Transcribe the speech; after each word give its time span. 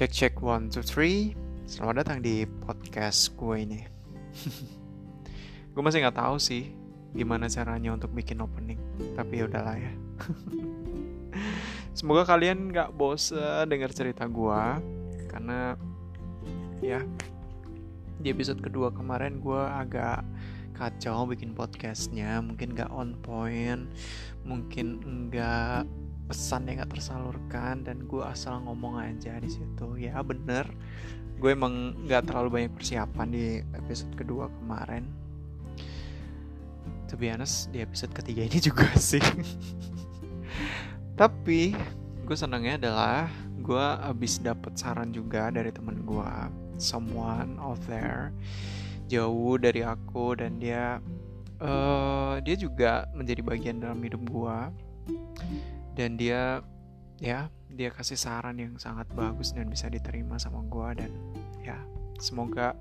Cek 0.00 0.16
cek 0.16 0.40
one 0.40 0.72
two 0.72 0.80
three. 0.80 1.36
Selamat 1.68 2.00
datang 2.00 2.24
di 2.24 2.48
podcast 2.48 3.36
gue 3.36 3.56
ini. 3.68 3.84
gue 5.76 5.82
masih 5.84 6.00
nggak 6.00 6.16
tahu 6.16 6.40
sih 6.40 6.72
gimana 7.12 7.52
caranya 7.52 7.92
untuk 7.92 8.08
bikin 8.16 8.40
opening, 8.40 8.80
tapi 9.12 9.44
ya 9.44 9.44
udahlah 9.44 9.76
ya. 9.76 9.92
Semoga 12.00 12.24
kalian 12.24 12.72
nggak 12.72 12.96
bosen 12.96 13.68
dengar 13.68 13.92
cerita 13.92 14.24
gue, 14.24 14.62
karena 15.28 15.76
ya 16.80 17.04
di 18.24 18.32
episode 18.32 18.64
kedua 18.64 18.96
kemarin 18.96 19.36
gue 19.36 19.62
agak 19.68 20.24
kacau 20.80 21.28
bikin 21.28 21.52
podcastnya, 21.52 22.40
mungkin 22.40 22.72
nggak 22.72 22.88
on 22.88 23.20
point, 23.20 23.84
mungkin 24.48 24.96
nggak 25.28 25.84
pesan 26.30 26.70
yang 26.70 26.86
gak 26.86 26.94
tersalurkan 26.94 27.82
dan 27.82 28.06
gue 28.06 28.22
asal 28.22 28.62
ngomong 28.62 29.02
aja 29.02 29.34
di 29.42 29.50
situ. 29.50 29.98
Ya 29.98 30.22
bener. 30.22 30.70
Gue 31.42 31.58
emang 31.58 31.98
nggak 32.06 32.30
terlalu 32.30 32.48
banyak 32.54 32.72
persiapan 32.78 33.28
di 33.34 33.58
episode 33.74 34.14
kedua 34.14 34.46
kemarin. 34.62 35.10
To 37.10 37.18
be 37.18 37.26
honest 37.26 37.74
di 37.74 37.82
episode 37.82 38.14
ketiga 38.14 38.46
ini 38.46 38.62
juga 38.70 38.86
sih. 38.94 39.24
Tapi 41.18 41.74
gue 42.22 42.36
senangnya 42.38 42.78
adalah 42.78 43.26
gue 43.58 43.86
abis 44.06 44.38
dapet 44.38 44.78
saran 44.78 45.10
juga 45.10 45.50
dari 45.50 45.74
temen 45.74 46.06
gue 46.06 46.30
someone 46.78 47.58
out 47.58 47.82
there. 47.90 48.30
Jauh 49.10 49.58
dari 49.58 49.82
aku 49.82 50.38
dan 50.38 50.62
dia 50.62 51.02
uh, 51.58 52.38
dia 52.38 52.54
juga 52.54 53.10
menjadi 53.10 53.42
bagian 53.42 53.82
dalam 53.82 53.98
hidup 53.98 54.22
gue 54.30 54.58
dan 55.94 56.18
dia 56.18 56.62
ya 57.20 57.52
dia 57.70 57.88
kasih 57.92 58.16
saran 58.18 58.58
yang 58.58 58.74
sangat 58.80 59.06
bagus 59.12 59.52
dan 59.54 59.70
bisa 59.70 59.86
diterima 59.86 60.40
sama 60.40 60.64
gue 60.66 61.04
dan 61.04 61.10
ya 61.62 61.78
semoga 62.18 62.74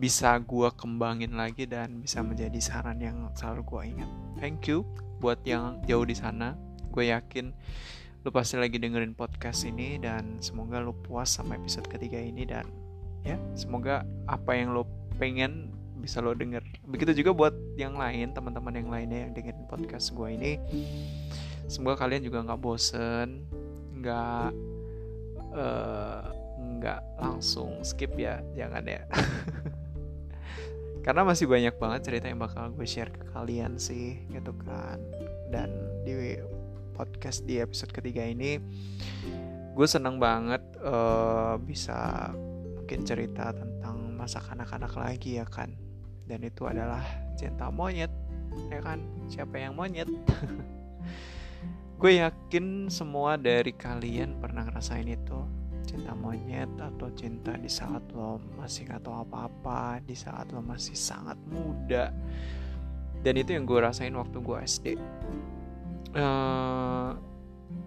bisa 0.00 0.40
gue 0.40 0.68
kembangin 0.80 1.36
lagi 1.36 1.68
dan 1.68 2.00
bisa 2.00 2.24
menjadi 2.24 2.56
saran 2.56 2.98
yang 3.04 3.28
selalu 3.36 3.60
gue 3.68 3.82
ingat. 3.96 4.10
Thank 4.40 4.72
you 4.72 4.88
buat 5.20 5.44
yang 5.44 5.84
jauh 5.84 6.08
di 6.08 6.16
sana. 6.16 6.56
Gue 6.88 7.12
yakin 7.12 7.52
lu 8.24 8.28
pasti 8.32 8.56
lagi 8.56 8.76
dengerin 8.80 9.16
podcast 9.16 9.64
ini 9.64 10.00
dan 10.00 10.40
semoga 10.40 10.80
lu 10.80 10.92
puas 10.92 11.32
sama 11.32 11.56
episode 11.56 11.88
ketiga 11.88 12.20
ini 12.20 12.44
dan 12.44 12.68
ya 13.24 13.36
semoga 13.56 14.04
apa 14.28 14.56
yang 14.56 14.72
lu 14.72 14.88
pengen 15.20 15.72
bisa 16.00 16.24
lo 16.24 16.32
denger. 16.32 16.64
Begitu 16.88 17.20
juga 17.20 17.36
buat 17.36 17.54
yang 17.76 18.00
lain 18.00 18.32
teman-teman 18.32 18.72
yang 18.72 18.88
lainnya 18.88 19.28
yang 19.28 19.32
dengerin 19.36 19.68
podcast 19.68 20.16
gue 20.16 20.28
ini 20.32 20.52
semoga 21.70 22.02
kalian 22.02 22.26
juga 22.26 22.42
nggak 22.42 22.58
bosen 22.58 23.46
nggak 24.02 24.50
uh, 25.54 26.26
langsung 27.22 27.78
skip 27.86 28.18
ya 28.18 28.42
jangan 28.58 28.82
ya. 28.82 29.06
Karena 31.06 31.24
masih 31.24 31.48
banyak 31.48 31.80
banget 31.80 32.00
cerita 32.12 32.28
yang 32.28 32.42
bakal 32.42 32.68
gue 32.76 32.84
share 32.84 33.08
ke 33.08 33.24
kalian 33.32 33.78
sih 33.80 34.20
gitu 34.34 34.52
kan. 34.66 35.00
Dan 35.48 35.70
di 36.04 36.36
podcast 36.92 37.46
di 37.48 37.56
episode 37.62 37.94
ketiga 37.94 38.20
ini 38.26 38.60
gue 39.72 39.86
seneng 39.88 40.20
banget 40.20 40.60
uh, 40.82 41.56
bisa 41.56 42.28
mungkin 42.76 43.06
cerita 43.06 43.54
tentang 43.54 44.12
masa 44.18 44.42
kanak-kanak 44.42 44.92
lagi 44.98 45.38
ya 45.40 45.46
kan. 45.46 45.72
Dan 46.26 46.44
itu 46.44 46.66
adalah 46.66 47.00
cinta 47.38 47.72
monyet 47.72 48.12
ya 48.68 48.80
kan? 48.82 49.00
Siapa 49.30 49.56
yang 49.56 49.78
monyet 49.78 50.08
gue 52.00 52.16
yakin 52.16 52.88
semua 52.88 53.36
dari 53.36 53.76
kalian 53.76 54.40
pernah 54.40 54.64
ngerasain 54.64 55.04
itu. 55.04 55.44
Cinta 55.84 56.16
monyet 56.16 56.70
atau 56.80 57.12
cinta 57.12 57.52
di 57.60 57.68
saat 57.68 58.00
lo 58.16 58.40
masih 58.56 58.88
gak 58.88 59.04
tahu 59.04 59.20
apa-apa 59.20 60.00
di 60.00 60.16
saat 60.16 60.48
lo 60.48 60.64
masih 60.64 60.96
sangat 60.96 61.36
muda. 61.52 62.08
Dan 63.20 63.36
itu 63.36 63.52
yang 63.52 63.68
gue 63.68 63.84
rasain 63.84 64.16
waktu 64.16 64.40
gue 64.40 64.56
SD 64.64 64.86
uh, 66.16 67.20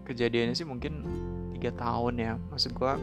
kejadiannya 0.06 0.54
sih 0.54 0.68
mungkin 0.68 0.94
tiga 1.58 1.74
tahun 1.74 2.14
ya. 2.22 2.34
Maksud 2.54 2.78
gue 2.78 2.94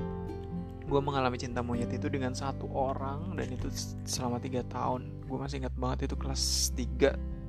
gue 0.87 1.01
mengalami 1.03 1.39
cinta 1.43 1.59
monyet 1.59 1.91
itu 1.91 2.07
dengan 2.07 2.35
satu 2.39 2.71
orang 2.71 3.35
dan 3.35 3.51
itu 3.51 3.67
selama 4.07 4.39
tiga 4.39 4.63
tahun. 4.71 5.11
Gue 5.27 5.43
masih 5.43 5.67
ingat 5.67 5.75
banget 5.75 6.07
itu 6.07 6.15
kelas 6.15 6.71
3 6.79 7.40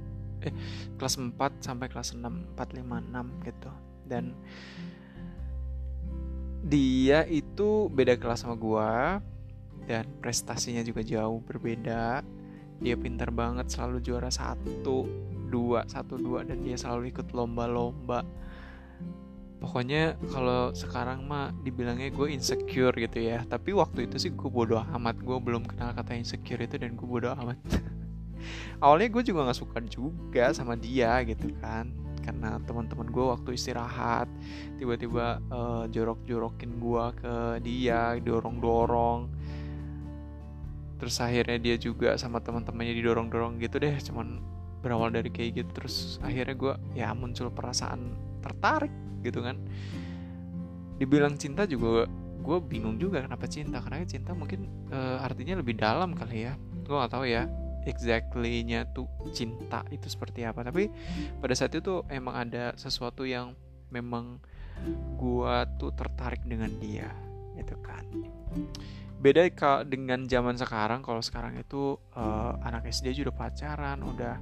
eh 0.42 0.54
kelas 0.98 1.16
4 1.22 1.38
sampai 1.62 1.88
kelas 1.88 2.18
6 2.18 2.58
4 2.58 2.78
5 2.82 3.14
6 3.14 3.48
gitu. 3.48 3.72
Dan 4.06 4.36
dia 6.62 7.26
itu 7.26 7.90
beda 7.90 8.22
kelas 8.22 8.46
sama 8.46 8.54
gue 8.54 8.92
dan 9.90 10.06
prestasinya 10.22 10.86
juga 10.86 11.02
jauh 11.02 11.42
berbeda. 11.42 12.22
Dia 12.82 12.96
pintar 12.98 13.30
banget 13.34 13.70
selalu 13.70 14.02
juara 14.02 14.30
satu 14.30 15.06
dua 15.52 15.84
satu 15.90 16.16
dua 16.16 16.48
dan 16.48 16.64
dia 16.64 16.78
selalu 16.78 17.12
ikut 17.12 17.34
lomba-lomba. 17.34 18.24
Pokoknya 19.62 20.18
kalau 20.34 20.74
sekarang 20.74 21.30
mah 21.30 21.54
dibilangnya 21.62 22.10
gue 22.10 22.34
insecure 22.34 22.98
gitu 22.98 23.22
ya. 23.22 23.46
Tapi 23.46 23.78
waktu 23.78 24.10
itu 24.10 24.18
sih 24.18 24.32
gue 24.34 24.50
bodoh 24.50 24.82
amat. 24.98 25.22
Gue 25.22 25.38
belum 25.38 25.70
kenal 25.70 25.94
kata 25.94 26.18
insecure 26.18 26.66
itu 26.66 26.82
dan 26.82 26.98
gue 26.98 27.06
bodoh 27.06 27.38
amat 27.38 27.62
awalnya 28.84 29.10
gue 29.10 29.24
juga 29.26 29.50
nggak 29.50 29.60
suka 29.60 29.78
juga 29.86 30.52
sama 30.52 30.78
dia 30.80 31.22
gitu 31.26 31.52
kan. 31.60 31.90
Karena 32.22 32.62
teman-teman 32.62 33.10
gue 33.10 33.26
waktu 33.34 33.50
istirahat 33.58 34.30
tiba-tiba 34.78 35.42
uh, 35.50 35.90
jorok-jorokin 35.90 36.78
gue 36.78 37.06
ke 37.18 37.34
dia 37.66 38.14
dorong-dorong 38.22 39.26
terus 41.02 41.18
akhirnya 41.18 41.58
dia 41.58 41.76
juga 41.82 42.14
sama 42.22 42.38
teman-temannya 42.38 42.94
didorong-dorong 42.94 43.58
gitu 43.58 43.82
deh 43.82 43.98
cuman 44.06 44.38
berawal 44.86 45.10
dari 45.10 45.34
kayak 45.34 45.66
gitu. 45.66 45.70
Terus 45.82 46.22
akhirnya 46.22 46.54
gue 46.54 46.74
ya 46.94 47.10
muncul 47.18 47.50
perasaan 47.50 48.14
tertarik 48.46 48.94
gitu 49.26 49.42
kan. 49.42 49.58
Dibilang 51.02 51.42
cinta 51.42 51.66
juga 51.66 52.06
gue 52.42 52.58
bingung 52.62 53.02
juga 53.02 53.26
kenapa 53.26 53.50
cinta. 53.50 53.82
Karena 53.82 54.06
cinta 54.06 54.38
mungkin 54.38 54.70
uh, 54.94 55.26
artinya 55.26 55.58
lebih 55.58 55.74
dalam 55.74 56.14
kali 56.14 56.46
ya. 56.46 56.54
Gue 56.86 56.94
gak 56.94 57.14
tahu 57.18 57.26
ya 57.26 57.50
exactly-nya 57.86 58.90
tuh 58.94 59.08
cinta 59.34 59.82
itu 59.90 60.08
seperti 60.08 60.46
apa. 60.46 60.66
Tapi 60.66 60.90
pada 61.40 61.54
saat 61.56 61.74
itu 61.74 62.06
emang 62.08 62.48
ada 62.48 62.74
sesuatu 62.78 63.26
yang 63.26 63.54
memang 63.92 64.40
gue 65.20 65.56
tuh 65.78 65.92
tertarik 65.94 66.42
dengan 66.48 66.72
dia 66.82 67.10
itu 67.58 67.76
kan. 67.84 68.06
Beda 69.22 69.46
dengan 69.86 70.26
zaman 70.26 70.58
sekarang 70.58 71.06
kalau 71.06 71.22
sekarang 71.22 71.62
itu 71.62 71.94
uh, 72.18 72.58
anak 72.66 72.90
SD 72.90 73.14
juga 73.14 73.30
udah 73.30 73.38
pacaran 73.38 74.00
udah 74.02 74.36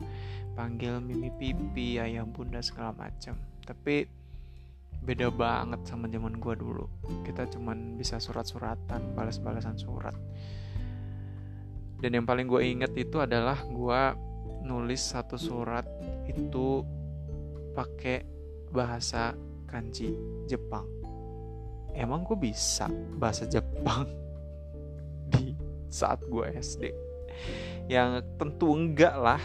panggil 0.55 1.03
mimi 1.03 1.27
pipi 1.35 1.99
ayah 1.99 2.23
bunda 2.23 2.63
segala 2.63 2.95
macam 2.95 3.35
tapi 3.67 4.07
beda 5.03 5.31
banget 5.31 5.83
sama 5.87 6.11
zaman 6.11 6.39
gue 6.39 6.55
dulu. 6.55 6.85
Kita 7.23 7.47
cuman 7.51 7.95
bisa 7.95 8.19
surat-suratan 8.19 9.15
balas-balasan 9.15 9.79
surat 9.79 10.15
dan 11.99 12.15
yang 12.15 12.25
paling 12.25 12.47
gue 12.47 12.61
inget 12.63 12.91
itu 12.95 13.19
adalah 13.19 13.59
gue 13.67 14.01
nulis 14.63 14.99
satu 15.03 15.35
surat 15.35 15.83
itu 16.31 16.83
pakai 17.75 18.23
bahasa 18.71 19.35
kanji 19.67 20.15
Jepang. 20.47 20.87
Emang 21.91 22.23
gue 22.23 22.37
bisa 22.39 22.87
bahasa 23.19 23.43
Jepang 23.49 24.07
di 25.33 25.55
saat 25.91 26.23
gue 26.23 26.45
SD 26.55 26.93
yang 27.91 28.23
tentu 28.39 28.71
enggak 28.71 29.15
lah. 29.19 29.41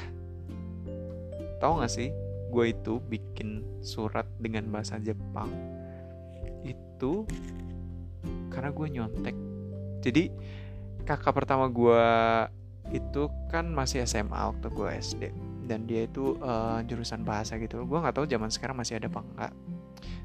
Tau 1.58 1.80
gak 1.80 1.90
sih 1.90 2.12
gue 2.54 2.64
itu 2.70 3.02
bikin 3.10 3.82
surat 3.82 4.28
dengan 4.38 4.70
bahasa 4.70 5.00
Jepang. 5.02 5.50
Itu 6.62 7.26
karena 8.52 8.70
gue 8.70 8.86
nyontek. 8.86 9.36
Jadi 10.04 10.24
kakak 11.04 11.36
pertama 11.36 11.68
gue 11.68 12.06
itu 12.92 13.28
kan 13.48 13.68
masih 13.72 14.04
SMA 14.04 14.36
waktu 14.36 14.68
gue 14.68 14.88
SD 15.00 15.22
dan 15.64 15.88
dia 15.88 16.04
itu 16.04 16.36
uh, 16.44 16.84
jurusan 16.84 17.24
bahasa 17.24 17.56
gitu. 17.56 17.84
Gue 17.88 17.98
nggak 18.00 18.16
tahu 18.20 18.26
zaman 18.28 18.52
sekarang 18.52 18.76
masih 18.76 19.00
ada 19.00 19.08
apa 19.08 19.20
enggak 19.24 19.52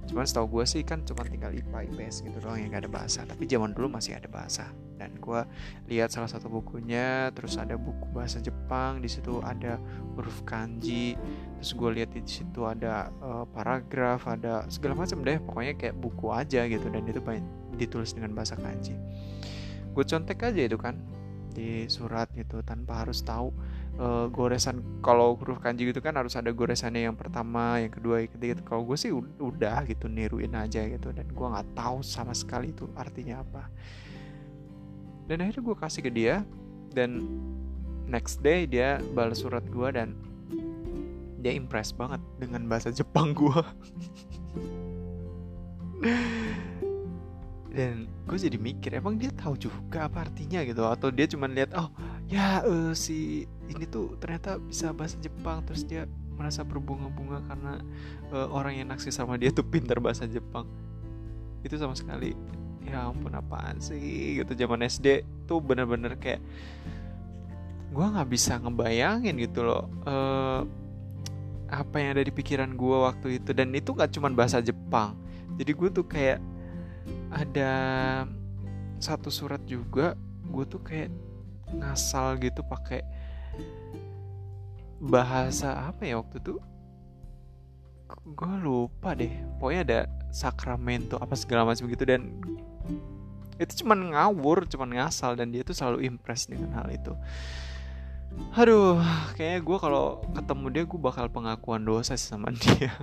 cuman 0.10 0.26
setahu 0.26 0.58
gue 0.60 0.66
sih 0.66 0.82
kan 0.82 1.06
cuma 1.06 1.22
tinggal 1.22 1.54
IPA 1.54 1.86
IPS 1.86 2.26
gitu 2.26 2.42
doang 2.42 2.58
yang 2.58 2.74
gak 2.74 2.90
ada 2.90 2.92
bahasa. 2.92 3.22
Tapi 3.30 3.46
zaman 3.46 3.78
dulu 3.78 3.94
masih 3.94 4.18
ada 4.18 4.26
bahasa. 4.26 4.66
Dan 4.98 5.16
gue 5.22 5.42
lihat 5.86 6.10
salah 6.10 6.28
satu 6.28 6.50
bukunya 6.50 7.30
terus 7.38 7.62
ada 7.62 7.78
buku 7.78 8.10
bahasa 8.10 8.42
Jepang 8.42 9.00
di 9.00 9.08
situ 9.08 9.40
ada 9.46 9.78
huruf 10.18 10.44
kanji 10.44 11.16
terus 11.56 11.72
gue 11.78 11.90
lihat 12.02 12.10
di 12.12 12.26
situ 12.26 12.66
ada 12.66 13.14
uh, 13.22 13.46
paragraf 13.54 14.26
ada 14.26 14.66
segala 14.74 14.98
macam 14.98 15.22
deh. 15.22 15.38
Pokoknya 15.38 15.74
kayak 15.78 15.96
buku 16.02 16.26
aja 16.34 16.66
gitu. 16.66 16.90
Dan 16.90 17.06
itu 17.06 17.22
banyak 17.22 17.46
ditulis 17.78 18.12
dengan 18.18 18.34
bahasa 18.34 18.58
kanji 18.58 18.98
gue 20.00 20.08
contek 20.08 20.48
aja 20.48 20.64
itu 20.64 20.80
kan 20.80 20.96
di 21.52 21.92
surat 21.92 22.32
gitu 22.32 22.64
tanpa 22.64 23.04
harus 23.04 23.20
tahu 23.20 23.52
uh, 24.00 24.32
goresan. 24.32 24.80
Kalau 25.04 25.36
huruf 25.36 25.60
kanji 25.60 25.92
gitu 25.92 26.00
kan 26.00 26.16
harus 26.16 26.40
ada 26.40 26.56
goresannya 26.56 27.12
yang 27.12 27.20
pertama 27.20 27.84
yang 27.84 27.92
kedua 27.92 28.24
yang 28.24 28.32
ketiga 28.32 28.64
kalau 28.64 28.88
gue 28.88 28.96
sih 28.96 29.12
udah 29.44 29.84
gitu 29.92 30.08
niruin 30.08 30.56
aja 30.56 30.88
gitu 30.88 31.12
dan 31.12 31.28
gue 31.28 31.48
nggak 31.52 31.76
tahu 31.76 32.00
sama 32.00 32.32
sekali 32.32 32.72
itu 32.72 32.88
artinya 32.96 33.44
apa. 33.44 33.68
Dan 35.28 35.44
akhirnya 35.44 35.68
gue 35.68 35.76
kasih 35.76 36.02
ke 36.08 36.12
dia 36.16 36.48
dan 36.96 37.28
next 38.08 38.40
day 38.40 38.64
dia 38.64 39.04
balas 39.12 39.44
surat 39.44 39.68
gue 39.68 39.90
dan 39.92 40.16
dia 41.44 41.52
impress 41.52 41.92
banget 41.92 42.24
dengan 42.40 42.72
bahasa 42.72 42.88
Jepang 42.96 43.36
gue 43.36 43.60
dan 47.70 48.10
gue 48.26 48.38
jadi 48.38 48.58
mikir 48.58 48.98
emang 48.98 49.22
dia 49.22 49.30
tahu 49.34 49.54
juga 49.54 50.10
apa 50.10 50.26
artinya? 50.26 50.66
Gitu. 50.66 50.82
Atau 50.82 51.14
dia 51.14 51.30
cuma 51.30 51.46
lihat 51.46 51.70
oh 51.78 51.94
ya 52.26 52.66
uh, 52.66 52.94
si 52.98 53.46
ini 53.70 53.86
tuh 53.86 54.18
ternyata 54.18 54.58
bisa 54.58 54.90
bahasa 54.90 55.16
Jepang. 55.22 55.62
Terus 55.70 55.86
dia 55.86 56.10
merasa 56.34 56.66
berbunga-bunga 56.66 57.46
karena 57.46 57.74
uh, 58.34 58.48
orang 58.50 58.80
yang 58.82 58.88
naksir 58.90 59.14
sama 59.14 59.38
dia 59.38 59.54
tuh 59.54 59.62
pintar 59.62 60.02
bahasa 60.02 60.26
Jepang. 60.26 60.66
Itu 61.62 61.78
sama 61.78 61.94
sekali 61.94 62.34
ya 62.90 63.14
ampun 63.14 63.38
apaan 63.38 63.78
sih? 63.78 64.42
Gitu. 64.42 64.52
Zaman 64.58 64.82
SD 64.90 65.22
tuh 65.46 65.62
bener-bener 65.62 66.18
kayak 66.18 66.42
gue 67.90 68.06
nggak 68.06 68.30
bisa 68.30 68.62
ngebayangin 68.62 69.34
gitu 69.42 69.66
loh 69.66 69.90
uh, 70.06 70.62
apa 71.70 71.96
yang 71.98 72.18
ada 72.18 72.26
di 72.26 72.34
pikiran 72.34 72.74
gue 72.74 72.98
waktu 72.98 73.28
itu. 73.38 73.54
Dan 73.54 73.78
itu 73.78 73.94
gak 73.94 74.10
cuma 74.18 74.34
bahasa 74.34 74.58
Jepang. 74.58 75.14
Jadi 75.62 75.72
gue 75.78 75.90
tuh 75.94 76.06
kayak 76.06 76.42
ada 77.30 77.74
satu 79.00 79.32
surat 79.32 79.64
juga 79.64 80.18
gue 80.50 80.66
tuh 80.66 80.82
kayak 80.82 81.10
ngasal 81.70 82.36
gitu 82.42 82.66
pakai 82.66 83.06
bahasa 85.00 85.88
apa 85.88 86.04
ya 86.04 86.20
waktu 86.20 86.42
itu? 86.44 86.60
Gue 88.36 88.54
lupa 88.60 89.16
deh 89.16 89.32
pokoknya 89.62 89.82
ada 89.86 90.00
sakramento 90.30 91.18
apa 91.18 91.34
segala 91.38 91.70
macam 91.72 91.88
gitu 91.90 92.06
dan 92.06 92.30
itu 93.60 93.84
cuman 93.84 94.16
ngawur 94.16 94.64
cuman 94.72 95.04
ngasal 95.04 95.36
dan 95.36 95.52
dia 95.52 95.62
tuh 95.68 95.76
selalu 95.76 96.08
impress 96.08 96.48
dengan 96.50 96.74
hal 96.76 96.88
itu. 96.92 97.14
Aduh 98.56 99.00
kayaknya 99.36 99.60
gue 99.62 99.78
kalau 99.78 100.06
ketemu 100.36 100.66
dia 100.72 100.84
gue 100.86 101.00
bakal 101.00 101.26
pengakuan 101.32 101.84
dosa 101.84 102.18
sama 102.18 102.54
dia 102.62 102.94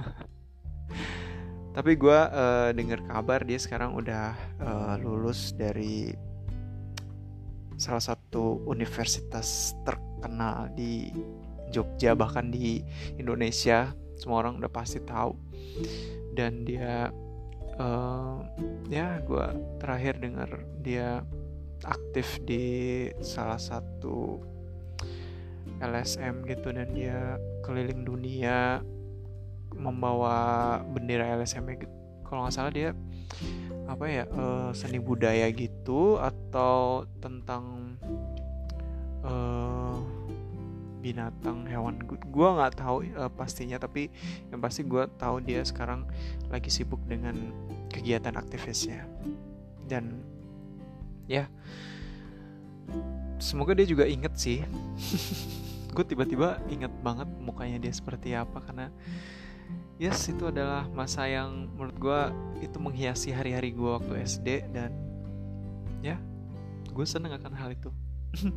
tapi 1.76 1.92
gue 1.92 2.20
uh, 2.32 2.72
dengar 2.72 3.04
kabar 3.04 3.44
dia 3.44 3.60
sekarang 3.60 3.92
udah 3.92 4.32
uh, 4.64 4.96
lulus 4.96 5.52
dari 5.52 6.08
salah 7.76 8.00
satu 8.00 8.64
universitas 8.64 9.76
terkenal 9.84 10.72
di 10.72 11.12
Jogja 11.68 12.16
bahkan 12.16 12.48
di 12.48 12.80
Indonesia. 13.20 13.92
Semua 14.16 14.40
orang 14.40 14.56
udah 14.56 14.72
pasti 14.72 15.04
tahu. 15.04 15.36
Dan 16.32 16.64
dia 16.64 17.12
uh, 17.76 18.40
ya 18.88 19.20
gue 19.20 19.76
terakhir 19.76 20.16
dengar 20.16 20.48
dia 20.80 21.20
aktif 21.84 22.40
di 22.48 23.04
salah 23.20 23.60
satu 23.60 24.40
LSM 25.84 26.48
gitu. 26.48 26.72
Dan 26.72 26.96
dia 26.96 27.36
keliling 27.60 28.00
dunia 28.08 28.80
membawa 29.76 30.80
bendera 30.82 31.36
LSM 31.36 31.68
gitu. 31.76 31.92
kalau 32.26 32.42
nggak 32.42 32.56
salah 32.58 32.74
dia 32.74 32.90
apa 33.86 34.04
ya 34.10 34.24
uh, 34.34 34.74
seni 34.74 34.98
budaya 34.98 35.46
gitu 35.54 36.18
atau 36.18 37.06
tentang 37.22 37.94
uh, 39.22 40.02
binatang 41.06 41.62
hewan 41.70 42.02
gue 42.02 42.48
nggak 42.50 42.82
tahu 42.82 43.06
uh, 43.14 43.30
pastinya. 43.30 43.78
Tapi 43.78 44.10
yang 44.50 44.58
pasti 44.58 44.82
gue 44.82 45.06
tahu 45.14 45.38
dia 45.38 45.62
sekarang 45.62 46.02
lagi 46.50 46.66
sibuk 46.66 46.98
dengan 47.06 47.54
kegiatan 47.94 48.34
aktivisnya. 48.34 49.06
Dan 49.86 50.18
ya 51.30 51.46
semoga 53.38 53.78
dia 53.78 53.86
juga 53.86 54.02
inget 54.10 54.34
sih. 54.34 54.58
Gue 55.96 56.04
tiba-tiba 56.04 56.60
inget 56.68 56.92
banget 57.00 57.24
mukanya 57.40 57.80
dia 57.80 57.88
seperti 57.88 58.36
apa 58.36 58.60
karena 58.60 58.92
yes 59.96 60.28
itu 60.28 60.48
adalah 60.48 60.84
masa 60.92 61.24
yang 61.24 61.72
menurut 61.72 61.96
gue 61.96 62.20
itu 62.64 62.76
menghiasi 62.76 63.32
hari-hari 63.32 63.72
gue 63.72 63.90
waktu 63.90 64.12
SD 64.24 64.48
dan 64.72 64.92
ya 66.04 66.20
gue 66.92 67.06
seneng 67.08 67.36
akan 67.36 67.52
hal 67.52 67.72
itu. 67.72 67.90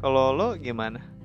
Kalau 0.00 0.36
lo 0.36 0.56
gimana 0.60 1.15